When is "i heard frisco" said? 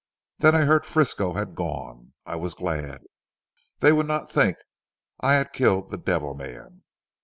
0.55-1.33